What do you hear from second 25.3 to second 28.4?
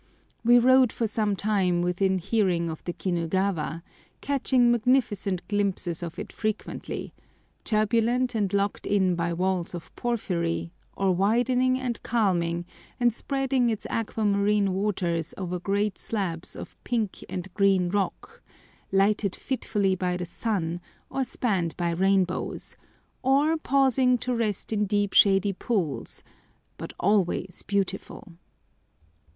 pools, but always beautiful.